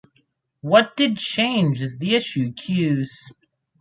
What 0.61 0.95
did 0.97 1.19
change 1.19 1.79
is 1.79 1.99
the 1.99 2.15
issue 2.15 2.53
queues. 2.53 3.15